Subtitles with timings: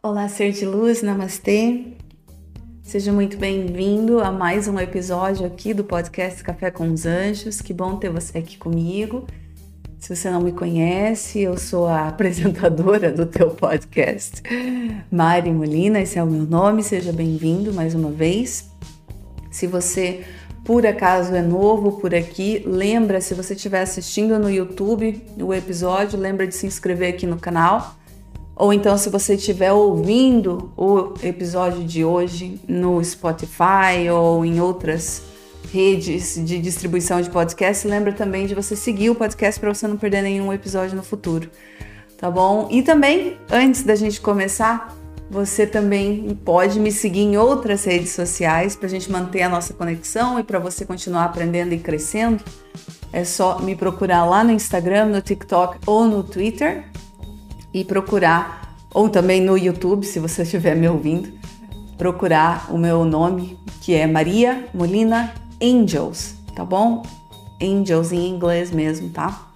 [0.00, 1.86] Olá, ser de luz, namastê.
[2.84, 7.60] Seja muito bem-vindo a mais um episódio aqui do podcast Café com os Anjos.
[7.60, 9.26] Que bom ter você aqui comigo.
[9.98, 14.40] Se você não me conhece, eu sou a apresentadora do teu podcast,
[15.10, 16.84] Mari Molina, esse é o meu nome.
[16.84, 18.70] Seja bem-vindo mais uma vez.
[19.50, 20.24] Se você
[20.64, 26.16] por acaso é novo por aqui, lembra se você estiver assistindo no YouTube o episódio,
[26.16, 27.98] lembra de se inscrever aqui no canal
[28.58, 35.22] ou então, se você estiver ouvindo o episódio de hoje no Spotify ou em outras
[35.72, 39.96] redes de distribuição de podcast, lembra também de você seguir o podcast para você não
[39.96, 41.48] perder nenhum episódio no futuro,
[42.16, 42.66] tá bom?
[42.68, 44.92] E também, antes da gente começar,
[45.30, 49.72] você também pode me seguir em outras redes sociais para a gente manter a nossa
[49.72, 52.42] conexão e para você continuar aprendendo e crescendo.
[53.12, 56.84] É só me procurar lá no Instagram, no TikTok ou no Twitter
[57.78, 61.32] e procurar, ou também no YouTube, se você estiver me ouvindo,
[61.96, 67.02] procurar o meu nome, que é Maria Molina Angels, tá bom?
[67.62, 69.48] Angels em inglês mesmo, tá?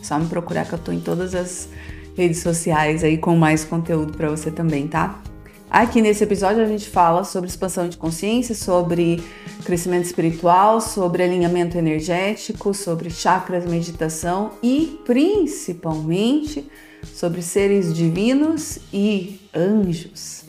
[0.00, 1.68] Só me procurar que eu tô em todas as
[2.16, 5.20] redes sociais aí com mais conteúdo para você também, tá?
[5.68, 9.22] Aqui nesse episódio a gente fala sobre expansão de consciência, sobre
[9.64, 16.66] crescimento espiritual, sobre alinhamento energético, sobre chakras, meditação e principalmente
[17.04, 20.44] sobre seres divinos e anjos.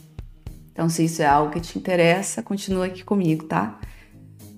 [0.71, 3.79] Então, se isso é algo que te interessa, continua aqui comigo, tá?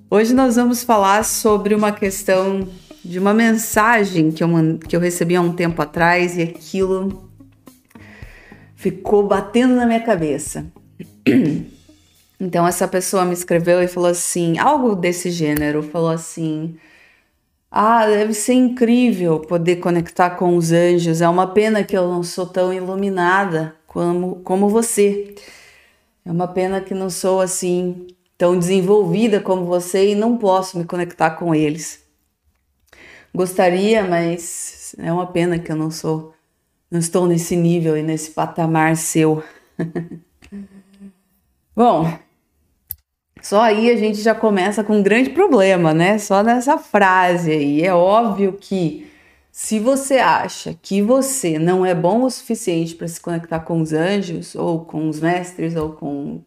[0.09, 2.67] Hoje nós vamos falar sobre uma questão
[3.03, 4.49] de uma mensagem que eu,
[4.87, 7.31] que eu recebi há um tempo atrás e aquilo
[8.75, 10.65] ficou batendo na minha cabeça.
[12.43, 16.75] Então, essa pessoa me escreveu e falou assim: algo desse gênero, falou assim.
[17.73, 21.21] Ah, deve ser incrível poder conectar com os anjos.
[21.21, 25.33] É uma pena que eu não sou tão iluminada como, como você.
[26.25, 30.83] É uma pena que não sou assim tão desenvolvida como você e não posso me
[30.83, 32.03] conectar com eles.
[33.33, 36.33] Gostaria, mas é uma pena que eu não sou,
[36.89, 39.41] não estou nesse nível e nesse patamar seu.
[41.73, 42.19] Bom,
[43.41, 46.19] só aí a gente já começa com um grande problema, né?
[46.19, 47.81] Só nessa frase aí.
[47.83, 49.09] É óbvio que
[49.51, 53.93] se você acha que você não é bom o suficiente para se conectar com os
[53.93, 56.41] anjos, ou com os mestres, ou com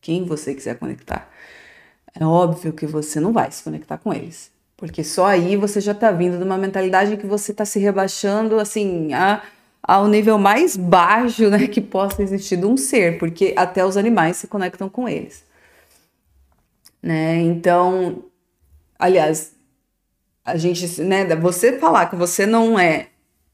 [0.00, 1.28] quem você quiser conectar,
[2.18, 4.50] é óbvio que você não vai se conectar com eles.
[4.76, 8.58] Porque só aí você já está vindo de uma mentalidade que você está se rebaixando
[8.58, 9.42] assim a,
[9.82, 14.38] ao nível mais baixo né, que possa existir de um ser, porque até os animais
[14.38, 15.49] se conectam com eles
[17.02, 17.40] né?
[17.40, 18.24] Então,
[18.98, 19.54] aliás,
[20.44, 23.08] a gente, né, você falar que você não é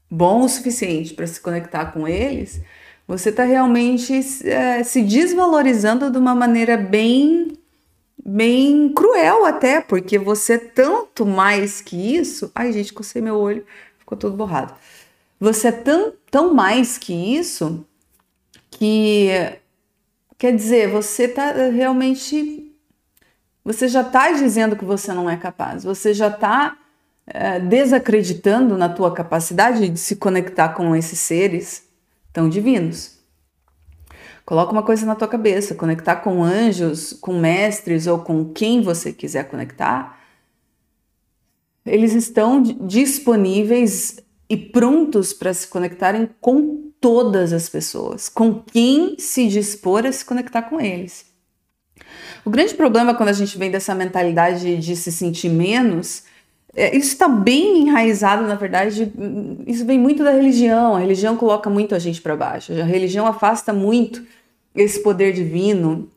[0.09, 2.61] bom o suficiente para se conectar com eles,
[3.07, 4.13] você está realmente
[4.45, 7.53] é, se desvalorizando de uma maneira bem
[8.25, 12.51] bem cruel até, porque você é tanto mais que isso.
[12.53, 13.65] Ai, gente, cocei meu olho,
[13.97, 14.73] ficou todo borrado.
[15.39, 17.85] Você é tão, tão mais que isso
[18.69, 19.29] que
[20.37, 22.66] quer dizer, você está realmente
[23.67, 26.77] você já está dizendo que você não é capaz, você já está
[27.27, 31.83] é, desacreditando na tua capacidade de se conectar com esses seres
[32.31, 33.17] tão divinos.
[34.45, 39.11] Coloca uma coisa na tua cabeça, conectar com anjos, com mestres ou com quem você
[39.11, 40.17] quiser conectar,
[41.85, 44.17] eles estão disponíveis
[44.49, 50.23] e prontos para se conectarem com todas as pessoas, com quem se dispor a se
[50.23, 51.25] conectar com eles.
[52.45, 56.23] O grande problema quando a gente vem dessa mentalidade de se sentir menos,
[56.75, 59.11] é, isso está bem enraizado, na verdade,
[59.65, 60.95] isso vem muito da religião.
[60.95, 62.71] A religião coloca muito a gente para baixo.
[62.73, 64.23] A religião afasta muito
[64.75, 66.09] esse poder divino,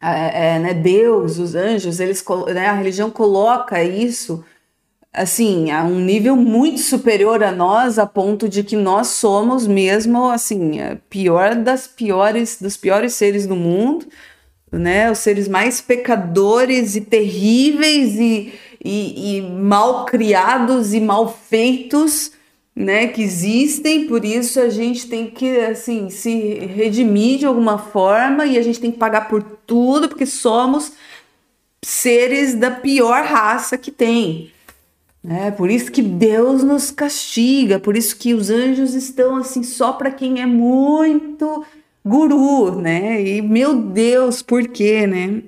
[0.00, 2.24] é, é, né, Deus, os anjos, eles,
[2.54, 4.44] né, a religião coloca isso
[5.12, 10.30] assim a um nível muito superior a nós, a ponto de que nós somos mesmo
[10.30, 14.06] assim a pior das piores dos piores seres do mundo
[14.70, 15.10] né?
[15.10, 18.52] Os seres mais pecadores e terríveis e,
[18.84, 22.32] e, e mal criados e mal feitos,
[22.74, 23.08] né?
[23.08, 24.06] Que existem.
[24.06, 28.80] Por isso a gente tem que assim se redimir de alguma forma e a gente
[28.80, 30.92] tem que pagar por tudo porque somos
[31.82, 34.52] seres da pior raça que tem.
[35.28, 39.92] É por isso que Deus nos castiga, por isso que os anjos estão assim só
[39.92, 41.64] para quem é muito
[42.08, 43.20] guru, né?
[43.22, 45.42] E meu Deus, por quê, né?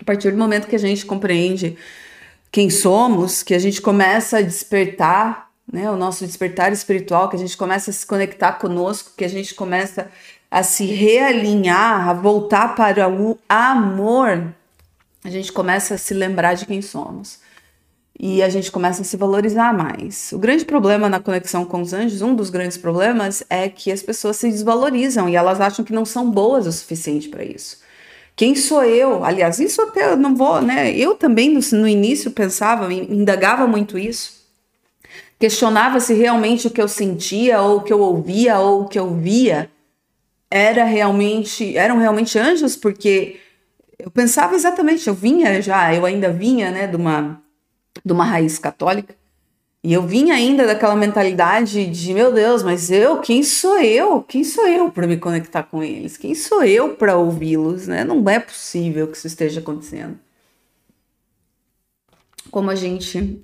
[0.00, 1.76] A partir do momento que a gente compreende
[2.50, 5.90] quem somos, que a gente começa a despertar né?
[5.90, 9.54] O nosso despertar espiritual, que a gente começa a se conectar conosco, que a gente
[9.54, 10.10] começa
[10.50, 14.54] a se realinhar, a voltar para o amor,
[15.24, 17.40] a gente começa a se lembrar de quem somos.
[18.18, 20.30] E a gente começa a se valorizar mais.
[20.32, 24.02] O grande problema na conexão com os anjos, um dos grandes problemas, é que as
[24.02, 27.82] pessoas se desvalorizam e elas acham que não são boas o suficiente para isso.
[28.36, 29.24] Quem sou eu?
[29.24, 30.92] Aliás, isso até eu não vou, né?
[30.96, 34.44] Eu também no, no início pensava, indagava muito isso.
[35.38, 38.98] Questionava se realmente o que eu sentia, ou o que eu ouvia, ou o que
[38.98, 39.70] eu via
[40.50, 43.40] era realmente, eram realmente anjos, porque
[43.98, 47.42] eu pensava exatamente, eu vinha já, eu ainda vinha, né, de uma,
[48.04, 49.14] de uma raiz católica,
[49.82, 54.22] e eu vinha ainda daquela mentalidade de, meu Deus, mas eu, quem sou eu?
[54.22, 56.16] Quem sou eu para me conectar com eles?
[56.16, 58.02] Quem sou eu para ouvi-los, né?
[58.02, 60.18] Não é possível que isso esteja acontecendo.
[62.50, 63.42] Como a gente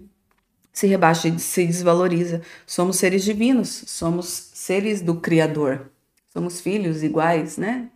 [0.73, 2.41] se rebaixa e se desvaloriza.
[2.67, 5.91] Somos seres divinos, somos seres do Criador.
[6.33, 7.91] Somos filhos iguais, né?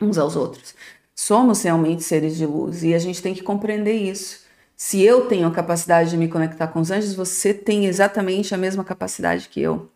[0.00, 0.74] Uns aos outros.
[1.16, 4.41] Somos realmente seres de luz e a gente tem que compreender isso.
[4.84, 8.58] Se eu tenho a capacidade de me conectar com os anjos, você tem exatamente a
[8.58, 9.88] mesma capacidade que eu.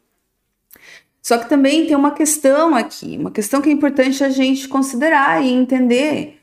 [1.20, 5.44] Só que também tem uma questão aqui, uma questão que é importante a gente considerar
[5.44, 6.40] e entender.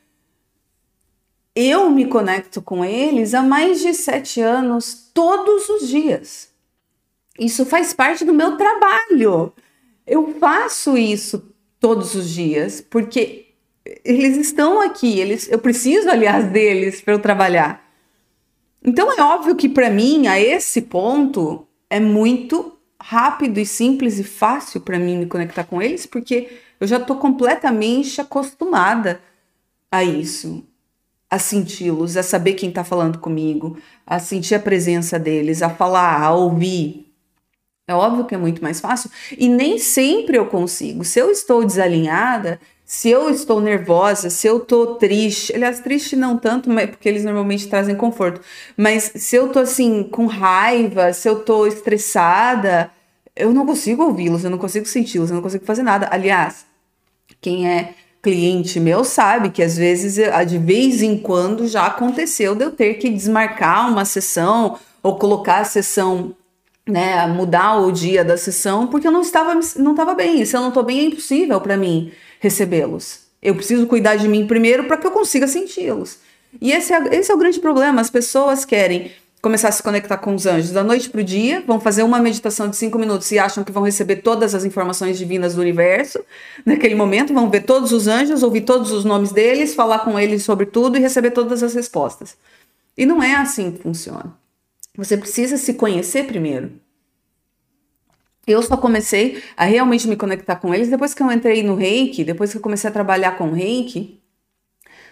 [1.56, 6.50] Eu me conecto com eles há mais de sete anos, todos os dias.
[7.38, 9.54] Isso faz parte do meu trabalho.
[10.06, 11.50] Eu faço isso
[11.80, 13.54] todos os dias porque
[14.04, 15.18] eles estão aqui.
[15.18, 17.83] Eles, eu preciso, aliás, deles para eu trabalhar.
[18.84, 24.24] Então é óbvio que para mim, a esse ponto, é muito rápido e simples e
[24.24, 29.20] fácil para mim me conectar com eles, porque eu já estou completamente acostumada
[29.90, 30.66] a isso,
[31.30, 36.20] a senti-los, a saber quem está falando comigo, a sentir a presença deles, a falar,
[36.20, 37.12] a ouvir.
[37.86, 41.04] É óbvio que é muito mais fácil e nem sempre eu consigo.
[41.04, 46.36] Se eu estou desalinhada, se eu estou nervosa, se eu estou triste, aliás, triste não
[46.36, 48.42] tanto, porque eles normalmente trazem conforto,
[48.76, 52.90] mas se eu estou assim com raiva, se eu estou estressada,
[53.34, 56.08] eu não consigo ouvi-los, eu não consigo senti-los, eu não consigo fazer nada.
[56.10, 56.66] Aliás,
[57.40, 60.16] quem é cliente meu sabe que às vezes,
[60.46, 65.58] de vez em quando, já aconteceu de eu ter que desmarcar uma sessão ou colocar
[65.58, 66.34] a sessão
[66.86, 70.44] né, mudar o dia da sessão porque eu não estava não estava bem.
[70.44, 72.12] Se eu não estou bem, é impossível para mim
[72.44, 73.20] recebê-los.
[73.42, 76.18] Eu preciso cuidar de mim primeiro para que eu consiga senti-los.
[76.60, 78.02] E esse é, esse é o grande problema.
[78.02, 79.10] As pessoas querem
[79.40, 82.18] começar a se conectar com os anjos da noite para o dia, vão fazer uma
[82.18, 86.22] meditação de cinco minutos e acham que vão receber todas as informações divinas do universo
[86.64, 90.44] naquele momento, vão ver todos os anjos, ouvir todos os nomes deles, falar com eles
[90.44, 92.36] sobre tudo e receber todas as respostas.
[92.96, 94.34] E não é assim que funciona.
[94.96, 96.72] Você precisa se conhecer primeiro
[98.46, 102.24] eu só comecei a realmente me conectar com eles depois que eu entrei no reiki,
[102.24, 104.20] depois que eu comecei a trabalhar com reiki.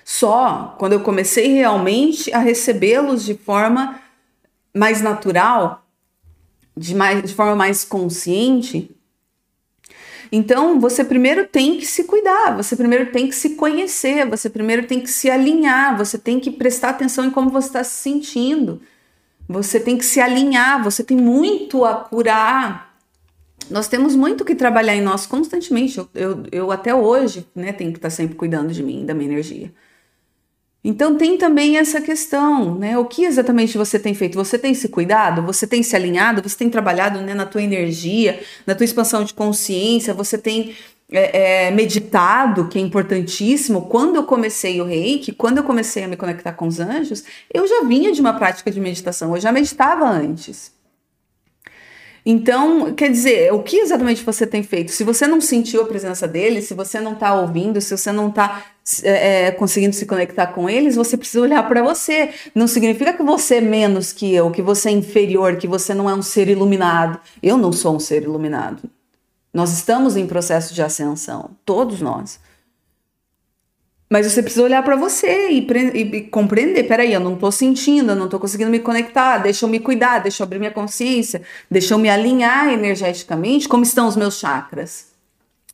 [0.05, 4.01] Só quando eu comecei realmente a recebê-los de forma
[4.75, 5.87] mais natural,
[6.77, 8.91] de, mais, de forma mais consciente.
[10.31, 14.87] Então, você primeiro tem que se cuidar, você primeiro tem que se conhecer, você primeiro
[14.87, 18.81] tem que se alinhar, você tem que prestar atenção em como você está se sentindo.
[19.47, 22.92] Você tem que se alinhar, você tem muito a curar
[23.71, 25.99] nós temos muito que trabalhar em nós constantemente.
[25.99, 29.31] Eu, eu, eu até hoje né, tenho que estar sempre cuidando de mim, da minha
[29.31, 29.73] energia.
[30.85, 32.99] Então tem também essa questão, né?
[32.99, 34.35] O que exatamente você tem feito?
[34.35, 35.41] Você tem se cuidado?
[35.43, 36.43] Você tem se alinhado?
[36.43, 40.13] Você tem trabalhado né, na tua energia, na tua expansão de consciência?
[40.13, 40.75] Você tem
[41.13, 43.83] é, é, meditado, que é importantíssimo.
[43.83, 47.23] Quando eu comecei o reiki, quando eu comecei a me conectar com os anjos,
[47.55, 50.73] eu já vinha de uma prática de meditação, eu já meditava antes.
[52.25, 54.93] Então, quer dizer, o que exatamente você tem feito?
[54.93, 58.29] Se você não sentiu a presença deles, se você não está ouvindo, se você não
[58.29, 58.65] está
[59.03, 62.31] é, é, conseguindo se conectar com eles, você precisa olhar para você.
[62.55, 66.09] Não significa que você é menos que eu, que você é inferior, que você não
[66.09, 67.19] é um ser iluminado.
[67.43, 68.83] Eu não sou um ser iluminado.
[69.53, 72.39] Nós estamos em processo de ascensão, todos nós.
[74.13, 78.15] Mas você precisa olhar para você e, e, compreender: peraí, eu não estou sentindo, eu
[78.15, 81.41] não estou conseguindo me conectar, deixa eu me cuidar, deixa eu abrir minha consciência,
[81.71, 83.67] deixa eu me alinhar energeticamente.
[83.67, 85.07] Como estão os meus chakras?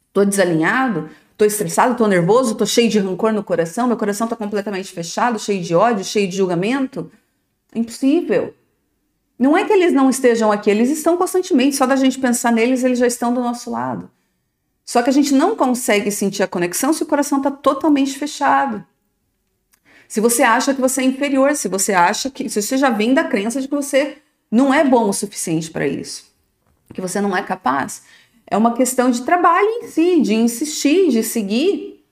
[0.07, 1.11] Estou desalinhado?
[1.33, 1.93] Estou estressado?
[1.93, 2.53] Estou nervoso?
[2.53, 3.89] Estou cheio de rancor no coração?
[3.89, 7.11] Meu coração está completamente fechado, cheio de ódio, cheio de julgamento?
[7.75, 8.55] É impossível.
[9.37, 11.75] Não é que eles não estejam aqui, eles estão constantemente.
[11.75, 14.09] Só da gente pensar neles, eles já estão do nosso lado.
[14.89, 18.83] Só que a gente não consegue sentir a conexão se o coração está totalmente fechado.
[20.09, 22.49] Se você acha que você é inferior, se você acha que.
[22.49, 24.17] Se você já vem da crença de que você
[24.51, 26.33] não é bom o suficiente para isso.
[26.95, 28.05] que você não é capaz.
[28.47, 32.03] É uma questão de trabalho em si, de insistir, de seguir.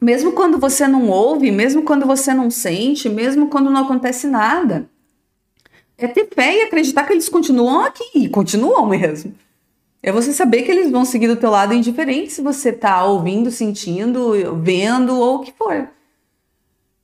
[0.00, 4.88] Mesmo quando você não ouve, mesmo quando você não sente, mesmo quando não acontece nada.
[5.98, 9.34] É ter fé e acreditar que eles continuam aqui, e continuam mesmo.
[10.06, 13.50] É você saber que eles vão seguir do teu lado indiferente se você tá ouvindo,
[13.50, 15.90] sentindo, vendo ou o que for.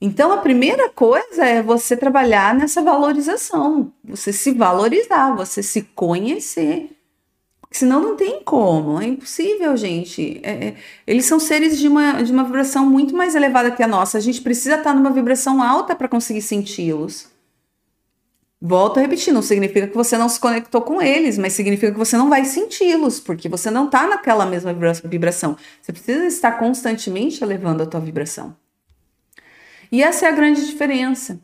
[0.01, 6.97] Então a primeira coisa é você trabalhar nessa valorização, você se valorizar, você se conhecer.
[7.73, 10.39] Senão não tem como, é impossível, gente.
[10.45, 13.89] É, é, eles são seres de uma, de uma vibração muito mais elevada que a
[13.89, 14.17] nossa.
[14.17, 17.32] A gente precisa estar numa vibração alta para conseguir senti-los.
[18.65, 21.99] Volto a repetir, não significa que você não se conectou com eles, mas significa que
[21.99, 24.73] você não vai senti-los, porque você não está naquela mesma
[25.05, 25.57] vibração.
[25.81, 28.55] Você precisa estar constantemente elevando a tua vibração.
[29.91, 31.41] E essa é a grande diferença.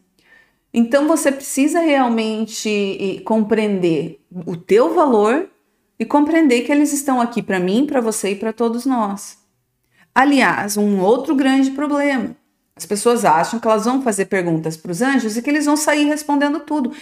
[0.72, 5.50] Então você precisa realmente compreender o teu valor
[5.98, 9.38] e compreender que eles estão aqui para mim, para você e para todos nós.
[10.14, 12.36] Aliás, um outro grande problema
[12.78, 15.76] as pessoas acham que elas vão fazer perguntas para os anjos e que eles vão
[15.76, 16.92] sair respondendo tudo.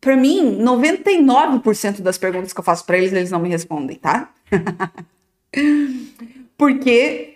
[0.00, 4.32] Para mim, 99% das perguntas que eu faço para eles, eles não me respondem, tá?
[6.58, 7.34] Porque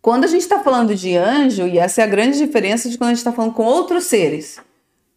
[0.00, 3.08] quando a gente está falando de anjo, e essa é a grande diferença de quando
[3.08, 4.60] a gente está falando com outros seres,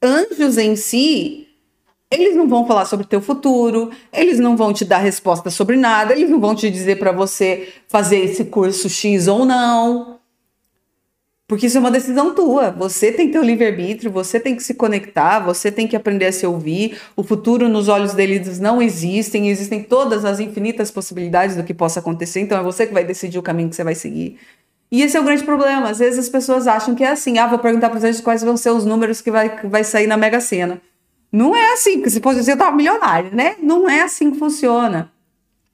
[0.02, 1.48] anjos em si,
[2.10, 5.78] eles não vão falar sobre o teu futuro, eles não vão te dar resposta sobre
[5.78, 10.11] nada, eles não vão te dizer para você fazer esse curso X ou não.
[11.52, 12.72] Porque isso é uma decisão tua.
[12.72, 16.48] Você tem teu livre-arbítrio, você tem que se conectar, você tem que aprender a se
[16.48, 16.98] ouvir.
[17.14, 22.00] O futuro nos olhos deles não existem, existem todas as infinitas possibilidades do que possa
[22.00, 24.40] acontecer, então é você que vai decidir o caminho que você vai seguir.
[24.90, 25.90] E esse é o grande problema.
[25.90, 28.56] Às vezes as pessoas acham que é assim: ah, vou perguntar para vocês quais vão
[28.56, 30.80] ser os números que vai, que vai sair na Mega Sena.
[31.30, 33.58] Não é assim, porque se fosse eu tava milionário, né?
[33.62, 35.12] Não é assim que funciona.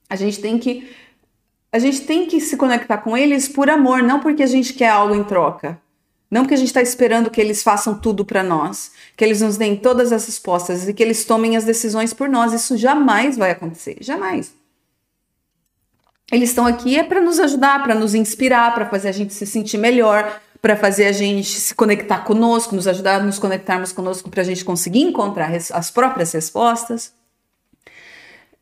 [0.09, 0.89] A gente tem que
[1.71, 4.89] a gente tem que se conectar com eles por amor, não porque a gente quer
[4.89, 5.79] algo em troca.
[6.29, 9.55] Não porque a gente está esperando que eles façam tudo para nós, que eles nos
[9.55, 12.51] deem todas as respostas e que eles tomem as decisões por nós.
[12.51, 14.53] Isso jamais vai acontecer, jamais.
[16.29, 19.45] Eles estão aqui é para nos ajudar, para nos inspirar, para fazer a gente se
[19.45, 24.29] sentir melhor, para fazer a gente se conectar conosco, nos ajudar a nos conectarmos conosco
[24.29, 27.13] para a gente conseguir encontrar as próprias respostas.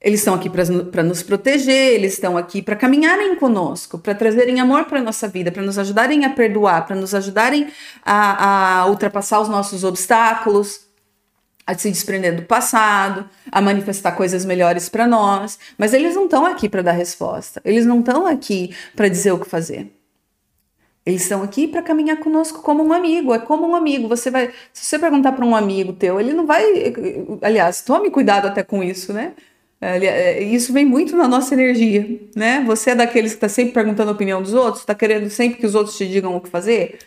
[0.02, 4.86] Eles estão aqui para nos proteger, eles estão aqui para caminharem conosco, para trazerem amor
[4.86, 7.68] para a nossa vida, para nos ajudarem a perdoar, para nos ajudarem
[8.04, 10.86] a, a ultrapassar os nossos obstáculos,
[11.66, 15.58] a se desprender do passado, a manifestar coisas melhores para nós.
[15.78, 19.40] Mas eles não estão aqui para dar resposta, eles não estão aqui para dizer o
[19.40, 19.92] que fazer.
[21.04, 24.08] Eles estão aqui para caminhar conosco como um amigo, é como um amigo.
[24.08, 26.64] Você vai, se você perguntar para um amigo teu, ele não vai,
[27.44, 29.34] aliás, tome cuidado até com isso, né?
[29.82, 32.64] É, isso vem muito na nossa energia, né?
[32.66, 35.66] Você é daqueles que está sempre perguntando a opinião dos outros, está querendo sempre que
[35.66, 36.98] os outros te digam o que fazer,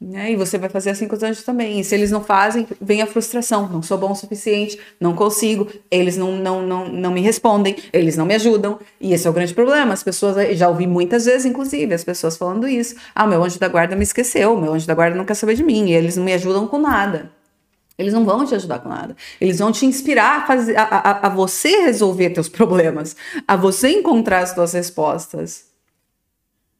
[0.00, 0.32] né?
[0.32, 1.80] E você vai fazer assim com os anjos também.
[1.80, 3.68] E se eles não fazem, vem a frustração.
[3.68, 8.16] Não sou bom o suficiente, não consigo, eles não, não, não, não me respondem, eles
[8.16, 8.78] não me ajudam.
[9.00, 9.92] E esse é o grande problema.
[9.92, 12.96] As pessoas, já ouvi muitas vezes, inclusive, as pessoas falando isso.
[13.14, 15.64] Ah, meu anjo da guarda me esqueceu, meu anjo da guarda não quer saber de
[15.64, 17.30] mim, eles não me ajudam com nada.
[18.00, 19.14] Eles não vão te ajudar com nada.
[19.38, 23.14] Eles vão te inspirar a, fazer, a, a, a você resolver teus problemas,
[23.46, 25.66] a você encontrar as tuas respostas.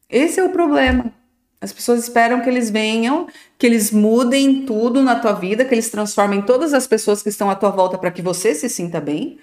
[0.09, 1.13] Esse é o problema.
[1.61, 5.91] As pessoas esperam que eles venham, que eles mudem tudo na tua vida, que eles
[5.91, 9.39] transformem todas as pessoas que estão à tua volta para que você se sinta bem.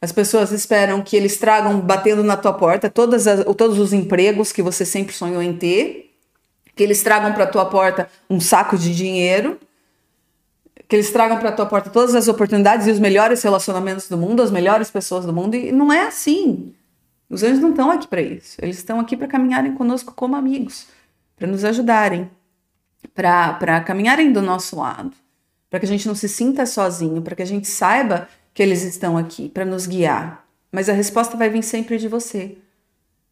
[0.00, 4.52] As pessoas esperam que eles tragam, batendo na tua porta, todas as, todos os empregos
[4.52, 6.14] que você sempre sonhou em ter,
[6.76, 9.58] que eles tragam para tua porta um saco de dinheiro
[10.92, 14.42] que eles tragam para tua porta todas as oportunidades e os melhores relacionamentos do mundo,
[14.42, 16.74] as melhores pessoas do mundo, e não é assim.
[17.30, 18.58] Os anjos não estão aqui para isso.
[18.60, 20.88] Eles estão aqui para caminharem conosco como amigos,
[21.34, 22.30] para nos ajudarem,
[23.14, 25.12] para caminharem do nosso lado,
[25.70, 28.82] para que a gente não se sinta sozinho, para que a gente saiba que eles
[28.82, 30.46] estão aqui para nos guiar.
[30.70, 32.58] Mas a resposta vai vir sempre de você.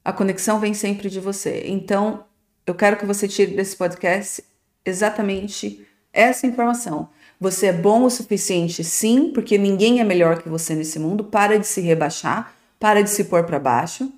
[0.02, 1.64] A conexão vem sempre de você.
[1.67, 2.25] Então,
[2.67, 4.43] eu quero que você tire desse podcast
[4.83, 7.11] exatamente essa informação
[7.41, 11.25] você é bom o suficiente, sim, porque ninguém é melhor que você nesse mundo.
[11.25, 14.13] Para de se rebaixar, para de se pôr para baixo.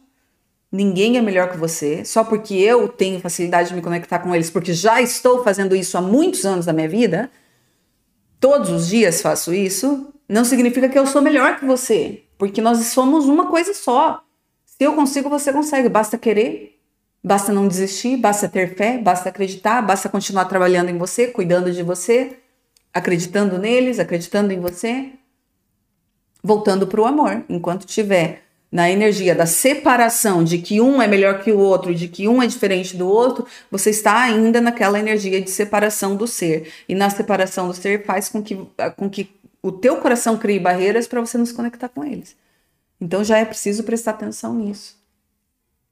[0.73, 4.50] Ninguém é melhor que você, só porque eu tenho facilidade de me conectar com eles,
[4.50, 7.31] porque já estou fazendo isso há muitos anos da minha vida.
[8.41, 10.12] Todos os dias faço isso.
[10.29, 14.25] Não significa que eu sou melhor que você, porque nós somos uma coisa só.
[14.64, 15.88] Se eu consigo, você consegue.
[15.88, 16.81] Basta querer,
[17.23, 21.85] basta não desistir, basta ter fé, basta acreditar, basta continuar trabalhando em você, cuidando de
[21.85, 22.38] você
[22.92, 25.12] acreditando neles, acreditando em você.
[26.42, 27.44] voltando para o amor.
[27.49, 32.08] Enquanto tiver na energia da separação, de que um é melhor que o outro, de
[32.08, 36.72] que um é diferente do outro, você está ainda naquela energia de separação do ser.
[36.88, 38.58] E na separação do ser faz com que,
[38.96, 39.30] com que
[39.62, 42.34] o teu coração crie barreiras para você não se conectar com eles.
[43.00, 44.96] Então já é preciso prestar atenção nisso.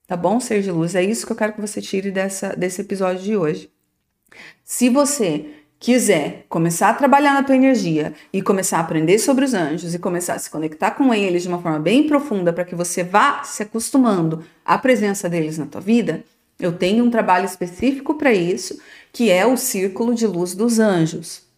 [0.07, 0.95] Tá bom, ser de luz?
[0.95, 3.71] É isso que eu quero que você tire dessa, desse episódio de hoje.
[4.65, 9.55] Se você quiser começar a trabalhar na tua energia e começar a aprender sobre os
[9.55, 12.75] anjos e começar a se conectar com eles de uma forma bem profunda para que
[12.75, 16.23] você vá se acostumando à presença deles na tua vida,
[16.61, 18.79] eu tenho um trabalho específico para isso,
[19.11, 21.49] que é o Círculo de Luz dos Anjos.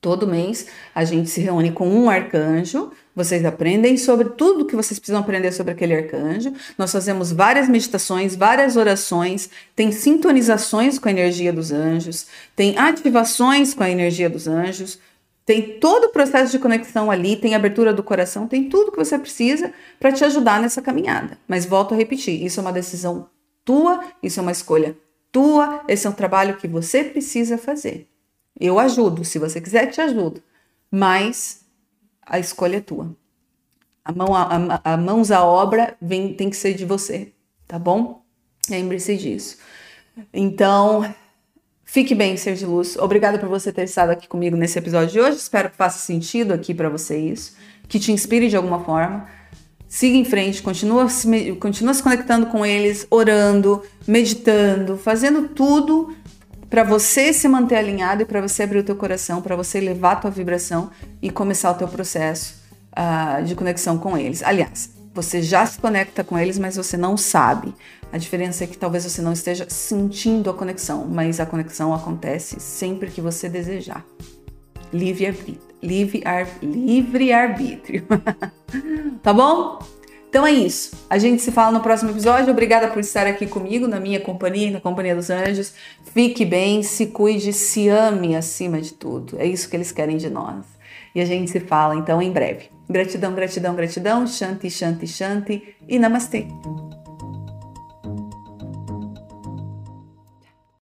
[0.00, 2.92] Todo mês a gente se reúne com um arcanjo,
[3.24, 6.52] vocês aprendem sobre tudo que vocês precisam aprender sobre aquele arcanjo.
[6.78, 13.74] Nós fazemos várias meditações, várias orações, tem sintonizações com a energia dos anjos, tem ativações
[13.74, 14.98] com a energia dos anjos,
[15.44, 19.18] tem todo o processo de conexão ali, tem abertura do coração, tem tudo que você
[19.18, 21.36] precisa para te ajudar nessa caminhada.
[21.46, 23.28] Mas volto a repetir, isso é uma decisão
[23.64, 24.96] tua, isso é uma escolha
[25.30, 28.08] tua, esse é um trabalho que você precisa fazer.
[28.58, 30.42] Eu ajudo, se você quiser, te ajudo.
[30.90, 31.59] Mas
[32.26, 33.14] a escolha é tua.
[34.04, 37.32] A, mão, a, a, mãos à obra vem, tem que ser de você,
[37.66, 38.22] tá bom?
[38.68, 39.58] Lembre-se disso.
[40.32, 41.14] Então,
[41.84, 42.96] fique bem, ser de luz.
[42.96, 45.36] Obrigada por você ter estado aqui comigo nesse episódio de hoje.
[45.36, 47.56] Espero que faça sentido aqui para você isso,
[47.88, 49.28] que te inspire de alguma forma.
[49.88, 56.14] Siga em frente, continua se, continua se conectando com eles, orando, meditando, fazendo tudo
[56.70, 60.12] para você se manter alinhado e para você abrir o teu coração, para você levar
[60.12, 62.62] a tua vibração e começar o teu processo
[62.92, 64.40] uh, de conexão com eles.
[64.44, 67.74] Aliás, você já se conecta com eles, mas você não sabe.
[68.12, 72.60] A diferença é que talvez você não esteja sentindo a conexão, mas a conexão acontece
[72.60, 74.04] sempre que você desejar.
[74.92, 75.70] Livre arbítrio.
[75.82, 76.22] Livre,
[76.62, 78.06] livre arbítrio.
[79.22, 79.80] tá bom?
[80.30, 80.92] Então é isso.
[81.10, 82.52] A gente se fala no próximo episódio.
[82.52, 85.74] Obrigada por estar aqui comigo, na minha companhia e na companhia dos anjos.
[86.14, 89.36] Fique bem, se cuide, se ame acima de tudo.
[89.40, 90.64] É isso que eles querem de nós.
[91.16, 92.70] E a gente se fala então em breve.
[92.88, 94.24] Gratidão, gratidão, gratidão.
[94.24, 96.46] Shanti, shanti, shanti e namastê.